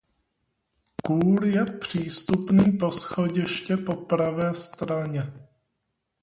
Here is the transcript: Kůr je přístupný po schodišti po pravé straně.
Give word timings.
Kůr 1.03 1.45
je 1.45 1.65
přístupný 1.65 2.71
po 2.77 2.91
schodišti 2.91 3.77
po 3.77 3.95
pravé 3.95 4.53
straně. 4.55 5.33